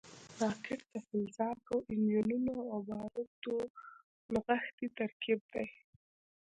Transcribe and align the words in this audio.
راکټ 0.41 0.79
د 0.91 0.95
فلزاتو، 1.07 1.75
انجنونو 1.93 2.53
او 2.71 2.79
بارودو 2.89 3.55
نغښتی 4.33 4.87
ترکیب 4.97 5.39
دی 5.53 5.65